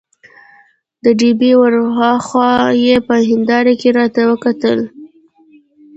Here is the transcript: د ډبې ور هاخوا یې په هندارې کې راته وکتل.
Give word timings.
د 1.03 1.05
ډبې 1.19 1.51
ور 1.61 1.75
هاخوا 1.97 2.51
یې 2.85 2.95
په 3.07 3.15
هندارې 3.29 3.73
کې 3.81 3.89
راته 3.97 4.21
وکتل. 4.31 4.79